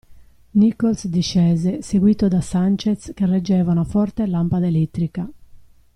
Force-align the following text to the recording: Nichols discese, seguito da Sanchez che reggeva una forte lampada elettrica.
Nichols 0.55 1.05
discese, 1.09 1.83
seguito 1.83 2.27
da 2.27 2.41
Sanchez 2.41 3.11
che 3.13 3.27
reggeva 3.27 3.71
una 3.71 3.83
forte 3.83 4.25
lampada 4.25 4.65
elettrica. 4.65 5.29